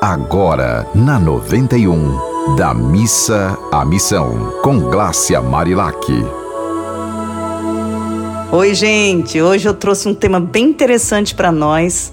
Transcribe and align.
Agora, 0.00 0.86
na 0.94 1.18
91, 1.18 2.54
da 2.54 2.72
missa 2.72 3.58
à 3.72 3.84
missão, 3.84 4.52
com 4.62 4.78
Glácia 4.78 5.42
Marilac. 5.42 5.98
Oi, 8.52 8.74
gente. 8.76 9.42
Hoje 9.42 9.68
eu 9.68 9.74
trouxe 9.74 10.08
um 10.08 10.14
tema 10.14 10.38
bem 10.38 10.66
interessante 10.66 11.34
para 11.34 11.50
nós, 11.50 12.12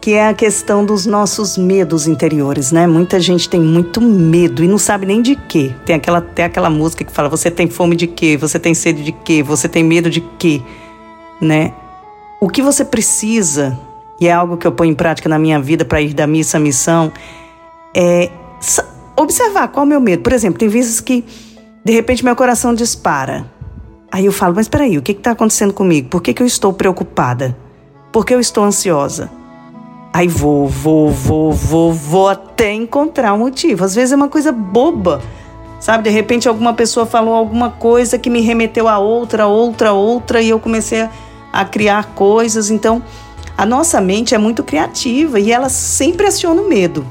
que 0.00 0.14
é 0.14 0.28
a 0.28 0.32
questão 0.32 0.86
dos 0.86 1.04
nossos 1.04 1.58
medos 1.58 2.08
interiores, 2.08 2.72
né? 2.72 2.86
Muita 2.86 3.20
gente 3.20 3.46
tem 3.46 3.60
muito 3.60 4.00
medo 4.00 4.64
e 4.64 4.66
não 4.66 4.78
sabe 4.78 5.04
nem 5.04 5.20
de 5.20 5.36
quê. 5.36 5.74
Tem 5.84 5.96
aquela, 5.96 6.22
tem 6.22 6.46
aquela 6.46 6.70
música 6.70 7.04
que 7.04 7.12
fala: 7.12 7.28
você 7.28 7.50
tem 7.50 7.68
fome 7.68 7.94
de 7.94 8.06
quê? 8.06 8.38
Você 8.38 8.58
tem 8.58 8.72
sede 8.72 9.04
de 9.04 9.12
quê? 9.12 9.42
Você 9.42 9.68
tem 9.68 9.84
medo 9.84 10.08
de 10.08 10.22
quê? 10.38 10.62
Né? 11.42 11.74
O 12.40 12.48
que 12.48 12.62
você 12.62 12.86
precisa 12.86 13.78
e 14.20 14.26
é 14.26 14.32
algo 14.32 14.56
que 14.56 14.66
eu 14.66 14.72
ponho 14.72 14.92
em 14.92 14.94
prática 14.94 15.28
na 15.28 15.38
minha 15.38 15.60
vida 15.60 15.84
para 15.84 16.00
ir 16.00 16.14
da 16.14 16.26
missa 16.26 16.56
à 16.56 16.60
missão, 16.60 17.12
é 17.94 18.30
observar 19.16 19.68
qual 19.68 19.84
é 19.84 19.86
o 19.86 19.88
meu 19.88 20.00
medo. 20.00 20.22
Por 20.22 20.32
exemplo, 20.32 20.58
tem 20.58 20.68
vezes 20.68 21.00
que 21.00 21.24
de 21.84 21.92
repente 21.92 22.24
meu 22.24 22.34
coração 22.34 22.74
dispara. 22.74 23.46
Aí 24.10 24.24
eu 24.24 24.32
falo, 24.32 24.54
mas 24.54 24.66
espera 24.66 24.84
aí, 24.84 24.96
o 24.96 25.02
que 25.02 25.12
está 25.12 25.32
acontecendo 25.32 25.72
comigo? 25.72 26.08
Por 26.08 26.22
que, 26.22 26.32
que 26.32 26.42
eu 26.42 26.46
estou 26.46 26.72
preocupada? 26.72 27.56
Por 28.10 28.24
que 28.24 28.34
eu 28.34 28.40
estou 28.40 28.64
ansiosa? 28.64 29.30
Aí 30.12 30.26
vou, 30.26 30.66
vou, 30.66 31.10
vou, 31.10 31.52
vou, 31.52 31.92
vou 31.92 32.28
até 32.28 32.72
encontrar 32.72 33.34
um 33.34 33.38
motivo. 33.38 33.84
Às 33.84 33.94
vezes 33.94 34.12
é 34.12 34.16
uma 34.16 34.28
coisa 34.28 34.50
boba, 34.50 35.20
sabe? 35.78 36.04
De 36.04 36.10
repente 36.10 36.48
alguma 36.48 36.72
pessoa 36.72 37.04
falou 37.04 37.34
alguma 37.34 37.70
coisa 37.70 38.18
que 38.18 38.30
me 38.30 38.40
remeteu 38.40 38.88
a 38.88 38.98
outra, 38.98 39.46
outra, 39.46 39.92
outra, 39.92 40.40
e 40.40 40.48
eu 40.48 40.58
comecei 40.58 41.06
a 41.52 41.64
criar 41.64 42.14
coisas. 42.14 42.70
Então, 42.70 43.02
a 43.58 43.66
nossa 43.66 44.00
mente 44.00 44.36
é 44.36 44.38
muito 44.38 44.62
criativa 44.62 45.40
e 45.40 45.50
ela 45.50 45.68
sempre 45.68 46.28
aciona 46.28 46.62
o 46.62 46.68
medo. 46.68 47.04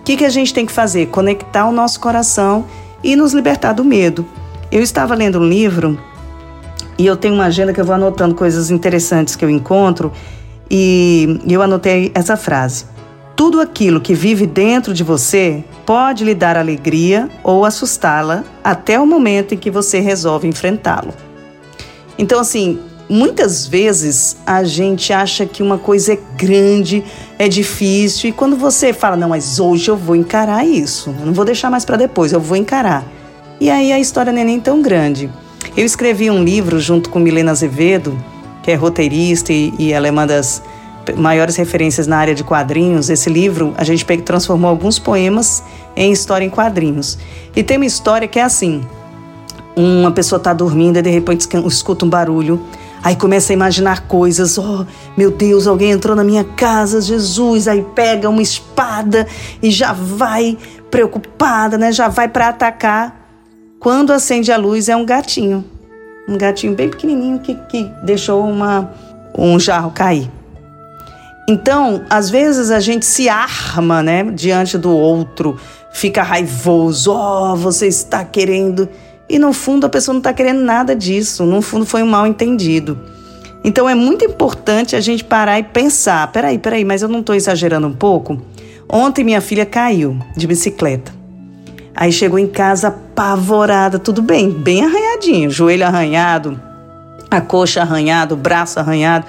O 0.00 0.04
que, 0.04 0.16
que 0.16 0.24
a 0.24 0.30
gente 0.30 0.54
tem 0.54 0.64
que 0.64 0.72
fazer? 0.72 1.08
Conectar 1.08 1.68
o 1.68 1.72
nosso 1.72 2.00
coração 2.00 2.64
e 3.04 3.14
nos 3.14 3.34
libertar 3.34 3.74
do 3.74 3.84
medo. 3.84 4.24
Eu 4.70 4.82
estava 4.82 5.14
lendo 5.14 5.38
um 5.38 5.46
livro 5.46 6.00
e 6.96 7.04
eu 7.04 7.14
tenho 7.14 7.34
uma 7.34 7.44
agenda 7.44 7.74
que 7.74 7.80
eu 7.80 7.84
vou 7.84 7.94
anotando 7.94 8.34
coisas 8.34 8.70
interessantes 8.70 9.36
que 9.36 9.44
eu 9.44 9.50
encontro 9.50 10.10
e 10.70 11.38
eu 11.46 11.60
anotei 11.60 12.10
essa 12.14 12.38
frase. 12.38 12.86
Tudo 13.36 13.60
aquilo 13.60 14.00
que 14.00 14.14
vive 14.14 14.46
dentro 14.46 14.94
de 14.94 15.04
você 15.04 15.62
pode 15.84 16.24
lhe 16.24 16.34
dar 16.34 16.56
alegria 16.56 17.28
ou 17.44 17.66
assustá-la 17.66 18.44
até 18.64 18.98
o 18.98 19.06
momento 19.06 19.52
em 19.52 19.58
que 19.58 19.70
você 19.70 20.00
resolve 20.00 20.48
enfrentá-lo. 20.48 21.12
Então, 22.18 22.40
assim, 22.40 22.80
Muitas 23.12 23.66
vezes 23.66 24.38
a 24.46 24.64
gente 24.64 25.12
acha 25.12 25.44
que 25.44 25.62
uma 25.62 25.76
coisa 25.76 26.14
é 26.14 26.18
grande, 26.34 27.04
é 27.38 27.46
difícil, 27.46 28.30
e 28.30 28.32
quando 28.32 28.56
você 28.56 28.94
fala, 28.94 29.16
não, 29.16 29.28
mas 29.28 29.60
hoje 29.60 29.90
eu 29.90 29.98
vou 29.98 30.16
encarar 30.16 30.64
isso, 30.64 31.14
eu 31.20 31.26
não 31.26 31.34
vou 31.34 31.44
deixar 31.44 31.70
mais 31.70 31.84
para 31.84 31.98
depois, 31.98 32.32
eu 32.32 32.40
vou 32.40 32.56
encarar. 32.56 33.04
E 33.60 33.68
aí 33.68 33.92
a 33.92 34.00
história 34.00 34.32
não 34.32 34.40
é 34.40 34.44
nem 34.44 34.58
tão 34.58 34.80
grande. 34.80 35.30
Eu 35.76 35.84
escrevi 35.84 36.30
um 36.30 36.42
livro 36.42 36.80
junto 36.80 37.10
com 37.10 37.18
Milena 37.18 37.50
Azevedo, 37.50 38.18
que 38.62 38.70
é 38.70 38.76
roteirista 38.76 39.52
e, 39.52 39.74
e 39.78 39.92
ela 39.92 40.08
é 40.08 40.10
uma 40.10 40.26
das 40.26 40.62
maiores 41.14 41.56
referências 41.56 42.06
na 42.06 42.16
área 42.16 42.34
de 42.34 42.42
quadrinhos. 42.42 43.10
Esse 43.10 43.28
livro 43.28 43.74
a 43.76 43.84
gente 43.84 44.06
transformou 44.22 44.70
alguns 44.70 44.98
poemas 44.98 45.62
em 45.94 46.12
história 46.12 46.46
em 46.46 46.50
quadrinhos. 46.50 47.18
E 47.54 47.62
tem 47.62 47.76
uma 47.76 47.84
história 47.84 48.26
que 48.26 48.38
é 48.38 48.42
assim: 48.42 48.80
uma 49.76 50.12
pessoa 50.12 50.38
está 50.38 50.54
dormindo 50.54 50.98
e 50.98 51.02
de 51.02 51.10
repente 51.10 51.46
escuta 51.66 52.06
um 52.06 52.08
barulho. 52.08 52.58
Aí 53.02 53.16
começa 53.16 53.52
a 53.52 53.54
imaginar 53.54 54.06
coisas. 54.06 54.56
Oh, 54.58 54.86
meu 55.16 55.30
Deus, 55.30 55.66
alguém 55.66 55.90
entrou 55.90 56.14
na 56.14 56.22
minha 56.22 56.44
casa, 56.44 57.00
Jesus. 57.00 57.66
Aí 57.66 57.84
pega 57.94 58.28
uma 58.28 58.42
espada 58.42 59.26
e 59.62 59.70
já 59.70 59.92
vai 59.92 60.56
preocupada, 60.90 61.76
né? 61.76 61.90
Já 61.90 62.08
vai 62.08 62.28
para 62.28 62.48
atacar. 62.48 63.20
Quando 63.80 64.12
acende 64.12 64.52
a 64.52 64.56
luz 64.56 64.88
é 64.88 64.94
um 64.94 65.04
gatinho. 65.04 65.64
Um 66.28 66.38
gatinho 66.38 66.74
bem 66.74 66.88
pequenininho 66.88 67.40
que, 67.40 67.54
que 67.68 67.90
deixou 68.04 68.44
uma, 68.44 68.92
um 69.36 69.58
jarro 69.58 69.90
cair. 69.90 70.30
Então, 71.48 72.04
às 72.08 72.30
vezes 72.30 72.70
a 72.70 72.78
gente 72.78 73.04
se 73.04 73.28
arma, 73.28 74.00
né, 74.00 74.22
diante 74.22 74.78
do 74.78 74.90
outro, 74.96 75.58
fica 75.92 76.22
raivoso. 76.22 77.12
Oh, 77.12 77.56
você 77.56 77.88
está 77.88 78.24
querendo 78.24 78.88
e 79.32 79.38
no 79.38 79.54
fundo 79.54 79.86
a 79.86 79.88
pessoa 79.88 80.12
não 80.12 80.20
está 80.20 80.30
querendo 80.30 80.60
nada 80.60 80.94
disso, 80.94 81.46
no 81.46 81.62
fundo 81.62 81.86
foi 81.86 82.02
um 82.02 82.06
mal 82.06 82.26
entendido. 82.26 83.00
Então 83.64 83.88
é 83.88 83.94
muito 83.94 84.26
importante 84.26 84.94
a 84.94 85.00
gente 85.00 85.24
parar 85.24 85.58
e 85.58 85.62
pensar: 85.62 86.30
peraí, 86.30 86.58
peraí, 86.58 86.84
mas 86.84 87.00
eu 87.00 87.08
não 87.08 87.20
estou 87.20 87.34
exagerando 87.34 87.86
um 87.86 87.94
pouco? 87.94 88.42
Ontem 88.86 89.24
minha 89.24 89.40
filha 89.40 89.64
caiu 89.64 90.18
de 90.36 90.46
bicicleta. 90.46 91.12
Aí 91.94 92.12
chegou 92.12 92.38
em 92.38 92.46
casa 92.46 92.88
apavorada, 92.88 93.98
tudo 93.98 94.20
bem, 94.20 94.50
bem 94.50 94.84
arranhadinho, 94.84 95.50
joelho 95.50 95.86
arranhado, 95.86 96.60
a 97.30 97.40
coxa 97.40 97.80
arranhada, 97.80 98.34
o 98.34 98.36
braço 98.36 98.78
arranhado. 98.78 99.24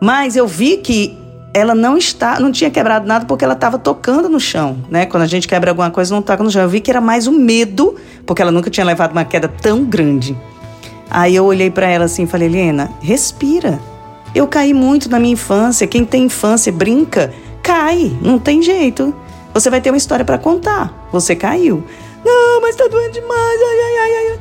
Mas 0.00 0.36
eu 0.36 0.46
vi 0.46 0.76
que 0.76 1.18
ela 1.54 1.74
não 1.74 1.96
está, 1.96 2.40
não 2.40 2.50
tinha 2.50 2.70
quebrado 2.70 3.06
nada 3.06 3.26
porque 3.26 3.44
ela 3.44 3.54
estava 3.54 3.78
tocando 3.78 4.28
no 4.28 4.40
chão, 4.40 4.78
né? 4.88 5.04
Quando 5.04 5.22
a 5.22 5.26
gente 5.26 5.46
quebra 5.46 5.70
alguma 5.70 5.90
coisa, 5.90 6.14
não 6.14 6.22
toca 6.22 6.42
no 6.42 6.50
chão. 6.50 6.62
Eu 6.62 6.68
vi 6.68 6.80
que 6.80 6.90
era 6.90 7.00
mais 7.00 7.26
o 7.26 7.32
medo, 7.32 7.94
porque 8.24 8.40
ela 8.40 8.50
nunca 8.50 8.70
tinha 8.70 8.86
levado 8.86 9.12
uma 9.12 9.24
queda 9.24 9.48
tão 9.48 9.84
grande. 9.84 10.36
Aí 11.10 11.36
eu 11.36 11.44
olhei 11.44 11.70
para 11.70 11.86
ela 11.86 12.06
assim 12.06 12.22
e 12.22 12.26
falei: 12.26 12.48
"Helena, 12.48 12.90
respira. 13.00 13.78
Eu 14.34 14.46
caí 14.46 14.72
muito 14.72 15.10
na 15.10 15.18
minha 15.18 15.34
infância. 15.34 15.86
Quem 15.86 16.06
tem 16.06 16.24
infância 16.24 16.72
brinca, 16.72 17.32
cai, 17.62 18.16
não 18.22 18.38
tem 18.38 18.62
jeito. 18.62 19.14
Você 19.52 19.68
vai 19.68 19.82
ter 19.82 19.90
uma 19.90 19.98
história 19.98 20.24
para 20.24 20.38
contar. 20.38 21.06
Você 21.12 21.36
caiu. 21.36 21.84
Não, 22.24 22.62
mas 22.62 22.74
tá 22.76 22.88
doendo 22.88 23.12
demais. 23.12 23.60
Ai, 23.60 23.80
ai, 23.80 23.98
ai, 23.98 24.32
ai. 24.32 24.38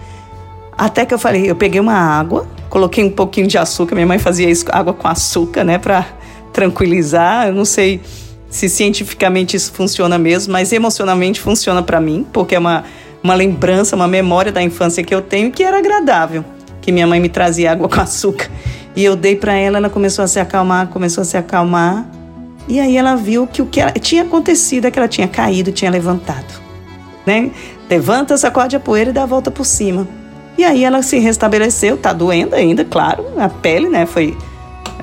Até 0.77 1.05
que 1.05 1.13
eu 1.13 1.19
falei, 1.19 1.49
eu 1.49 1.55
peguei 1.55 1.81
uma 1.81 1.93
água, 1.93 2.47
coloquei 2.69 3.03
um 3.03 3.11
pouquinho 3.11 3.47
de 3.47 3.57
açúcar. 3.57 3.95
Minha 3.95 4.07
mãe 4.07 4.17
fazia 4.17 4.49
isso, 4.49 4.65
água 4.71 4.93
com 4.93 5.07
açúcar, 5.07 5.65
né, 5.65 5.77
para 5.77 6.05
tranquilizar. 6.51 7.47
Eu 7.47 7.53
não 7.53 7.65
sei 7.65 8.01
se 8.49 8.67
cientificamente 8.67 9.55
isso 9.55 9.71
funciona 9.71 10.17
mesmo, 10.17 10.51
mas 10.53 10.71
emocionalmente 10.71 11.39
funciona 11.39 11.81
para 11.81 12.01
mim, 12.01 12.25
porque 12.31 12.55
é 12.55 12.59
uma, 12.59 12.83
uma 13.23 13.33
lembrança, 13.33 13.95
uma 13.95 14.07
memória 14.07 14.51
da 14.51 14.61
infância 14.61 15.03
que 15.03 15.15
eu 15.15 15.21
tenho 15.21 15.51
que 15.51 15.63
era 15.63 15.77
agradável, 15.77 16.43
que 16.81 16.91
minha 16.91 17.07
mãe 17.07 17.19
me 17.19 17.29
trazia 17.29 17.71
água 17.71 17.87
com 17.87 17.99
açúcar. 18.01 18.49
E 18.95 19.03
eu 19.03 19.15
dei 19.15 19.35
para 19.35 19.53
ela, 19.53 19.77
ela 19.77 19.89
começou 19.89 20.23
a 20.23 20.27
se 20.27 20.39
acalmar, 20.39 20.87
começou 20.87 21.21
a 21.21 21.25
se 21.25 21.37
acalmar. 21.37 22.05
E 22.67 22.79
aí 22.79 22.97
ela 22.97 23.15
viu 23.15 23.47
que 23.47 23.61
o 23.61 23.65
que 23.65 23.79
ela, 23.79 23.91
tinha 23.91 24.23
acontecido 24.23 24.85
é 24.85 24.91
que 24.91 24.99
ela 24.99 25.07
tinha 25.07 25.27
caído, 25.27 25.71
tinha 25.71 25.89
levantado. 25.89 26.61
Né? 27.25 27.51
Levanta, 27.89 28.37
sacode 28.37 28.75
a 28.75 28.79
poeira 28.79 29.11
e 29.11 29.13
dá 29.13 29.23
a 29.23 29.25
volta 29.25 29.49
por 29.49 29.65
cima. 29.65 30.07
E 30.57 30.63
aí 30.65 30.83
ela 30.83 31.01
se 31.01 31.17
restabeleceu, 31.19 31.97
tá 31.97 32.11
doendo 32.11 32.53
ainda, 32.53 32.83
claro, 32.83 33.25
a 33.37 33.47
pele, 33.47 33.89
né, 33.89 34.05
foi 34.05 34.37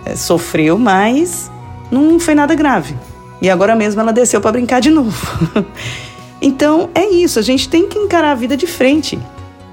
é, 0.09 0.17
sofreu, 0.17 0.79
mas 0.79 1.51
não 1.91 2.19
foi 2.19 2.35
nada 2.35 2.55
grave. 2.55 2.97
E 3.41 3.49
agora 3.49 3.77
mesmo 3.77 4.01
ela 4.01 4.13
desceu 4.13 4.41
para 4.41 4.53
brincar 4.53 4.81
de 4.81 4.91
novo. 4.91 5.17
então 6.41 6.91
é 6.95 7.07
isso, 7.07 7.39
a 7.39 7.43
gente 7.43 7.69
tem 7.69 7.87
que 7.87 7.99
encarar 7.99 8.33
a 8.33 8.35
vida 8.35 8.57
de 8.57 8.67
frente, 8.67 9.19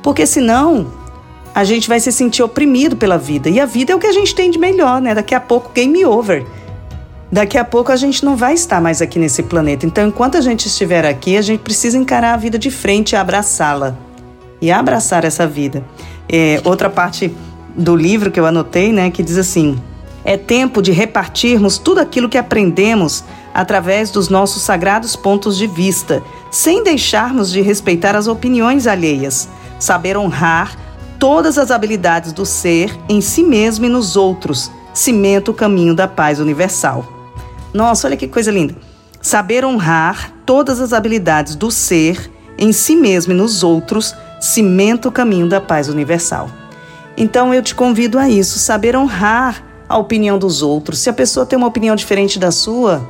porque 0.04 0.26
senão 0.26 0.88
a 1.54 1.64
gente 1.64 1.88
vai 1.88 2.00
se 2.02 2.12
sentir 2.12 2.44
oprimido 2.44 2.98
pela 2.98 3.18
vida. 3.18 3.50
E 3.50 3.62
a 3.62 3.66
vida 3.66 3.94
é 3.94 3.96
o 3.96 4.00
que 4.00 4.08
a 4.08 4.12
gente 4.12 4.36
tem 4.36 4.52
de 4.52 4.60
melhor, 4.60 5.02
né? 5.02 5.16
Daqui 5.16 5.34
a 5.34 5.40
pouco, 5.40 5.72
game 5.74 6.06
over. 6.06 6.46
Daqui 7.32 7.58
a 7.58 7.64
pouco 7.64 7.94
a 7.94 7.96
gente 7.96 8.26
não 8.26 8.36
vai 8.36 8.54
estar 8.54 8.82
mais 8.82 9.02
aqui 9.02 9.18
nesse 9.18 9.42
planeta. 9.42 9.86
Então, 9.86 10.06
enquanto 10.06 10.38
a 10.38 10.42
gente 10.42 10.68
estiver 10.68 11.06
aqui, 11.06 11.38
a 11.38 11.42
gente 11.42 11.62
precisa 11.62 11.98
encarar 11.98 12.34
a 12.34 12.38
vida 12.38 12.60
de 12.60 12.70
frente 12.70 13.14
e 13.14 13.16
abraçá-la. 13.16 13.96
E 14.62 14.70
abraçar 14.70 15.24
essa 15.24 15.48
vida. 15.48 15.82
É, 16.28 16.60
outra 16.66 16.90
parte 16.90 17.34
do 17.76 17.96
livro 17.96 18.32
que 18.32 18.40
eu 18.40 18.46
anotei, 18.46 18.92
né, 18.92 19.10
que 19.10 19.24
diz 19.24 19.38
assim: 19.38 19.78
é 20.26 20.36
tempo 20.36 20.82
de 20.82 20.92
repartirmos 20.92 21.78
tudo 21.78 22.00
aquilo 22.00 22.28
que 22.28 22.38
aprendemos 22.38 23.24
através 23.54 24.10
dos 24.10 24.28
nossos 24.28 24.64
sagrados 24.64 25.16
pontos 25.16 25.56
de 25.56 25.68
vista, 25.68 26.22
sem 26.50 26.84
deixarmos 26.84 27.52
de 27.52 27.62
respeitar 27.62 28.16
as 28.16 28.28
opiniões 28.28 28.88
alheias. 28.88 29.48
Saber 29.80 30.18
honrar 30.18 30.76
todas 31.20 31.58
as 31.60 31.70
habilidades 31.70 32.34
do 32.34 32.46
ser 32.46 32.98
em 33.08 33.22
si 33.22 33.44
mesmo 33.44 33.86
e 33.86 33.90
nos 33.90 34.16
outros, 34.16 34.72
cimenta 34.94 35.52
o 35.52 35.54
caminho 35.54 35.94
da 35.94 36.08
paz 36.08 36.40
universal. 36.40 37.06
Nossa, 37.72 38.08
olha 38.08 38.18
que 38.18 38.28
coisa 38.28 38.52
linda! 38.52 38.76
Saber 39.22 39.64
honrar 39.64 40.34
todas 40.46 40.80
as 40.80 40.92
habilidades 40.92 41.56
do 41.56 41.70
ser 41.70 42.32
em 42.58 42.72
si 42.72 42.96
mesmo 42.96 43.34
e 43.34 43.36
nos 43.36 43.64
outros, 43.64 44.16
cimenta 44.40 45.08
o 45.08 45.12
caminho 45.12 45.48
da 45.48 45.62
paz 45.62 45.88
universal. 45.88 46.50
Então 47.18 47.54
eu 47.54 47.62
te 47.62 47.76
convido 47.76 48.18
a 48.18 48.30
isso, 48.30 48.60
saber 48.60 48.96
honrar 48.96 49.64
a 49.88 49.98
opinião 49.98 50.38
dos 50.38 50.62
outros. 50.62 51.00
Se 51.00 51.10
a 51.10 51.14
pessoa 51.14 51.46
tem 51.46 51.58
uma 51.58 51.68
opinião 51.68 51.96
diferente 51.96 52.40
da 52.40 52.52
sua, 52.52 53.08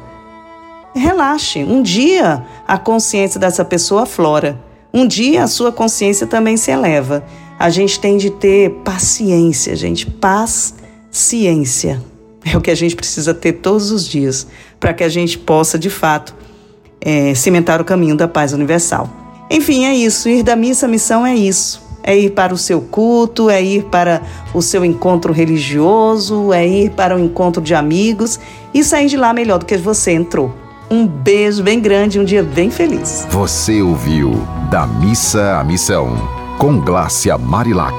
relaxe. 0.95 1.63
Um 1.63 1.81
dia 1.81 2.43
a 2.67 2.77
consciência 2.77 3.39
dessa 3.39 3.63
pessoa 3.65 4.03
aflora. 4.03 4.59
Um 4.93 5.05
dia 5.05 5.43
a 5.43 5.47
sua 5.47 5.71
consciência 5.71 6.25
também 6.25 6.57
se 6.57 6.71
eleva. 6.71 7.23
A 7.59 7.69
gente 7.69 7.99
tem 7.99 8.17
de 8.17 8.29
ter 8.29 8.69
paciência, 8.83 9.75
gente. 9.75 10.05
Paz, 10.05 10.75
ciência. 11.11 12.01
É 12.43 12.55
o 12.55 12.61
que 12.61 12.69
a 12.69 12.75
gente 12.75 12.95
precisa 12.95 13.33
ter 13.33 13.53
todos 13.53 13.91
os 13.91 14.07
dias 14.07 14.47
para 14.79 14.93
que 14.93 15.03
a 15.03 15.09
gente 15.09 15.37
possa, 15.37 15.79
de 15.79 15.89
fato, 15.89 16.35
é, 17.01 17.33
cimentar 17.33 17.81
o 17.81 17.85
caminho 17.85 18.15
da 18.15 18.27
paz 18.27 18.53
universal. 18.53 19.09
Enfim, 19.49 19.85
é 19.85 19.93
isso. 19.93 20.29
Ir 20.29 20.43
da 20.43 20.55
missa 20.55 20.85
à 20.85 20.89
missão 20.89 21.25
é 21.25 21.35
isso. 21.35 21.84
É 22.07 22.15
ir 22.15 22.29
para 22.29 22.53
o 22.53 22.57
seu 22.57 22.79
culto, 22.79 23.49
é 23.49 23.61
ir 23.63 23.85
para 23.85 24.21
o 24.53 24.61
seu 24.61 24.85
encontro 24.85 25.33
religioso, 25.33 26.53
é 26.53 26.65
ir 26.65 26.91
para 26.91 27.15
o 27.15 27.19
encontro 27.19 27.63
de 27.63 27.73
amigos 27.73 28.39
e 28.71 28.83
sair 28.83 29.07
de 29.07 29.17
lá 29.17 29.33
melhor 29.33 29.57
do 29.57 29.65
que 29.65 29.75
você 29.75 30.11
entrou. 30.11 30.53
Um 30.89 31.07
beijo 31.07 31.63
bem 31.63 31.79
grande, 31.79 32.19
um 32.19 32.23
dia 32.23 32.43
bem 32.43 32.69
feliz. 32.69 33.25
Você 33.31 33.81
ouviu 33.81 34.33
Da 34.69 34.85
Missa 34.85 35.57
à 35.57 35.63
Missão, 35.63 36.15
com 36.59 36.79
Glácia 36.79 37.39
Marilac. 37.39 37.95